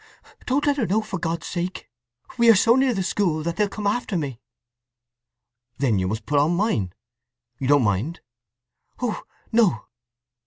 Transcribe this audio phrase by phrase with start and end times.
[0.47, 1.87] Don't let her know, for God's sake!
[2.35, 4.39] We are so near the school that they'll come after me!"
[5.77, 6.93] "Then you must put on mine.
[7.59, 8.19] You don't mind?"
[8.99, 9.83] "Oh no."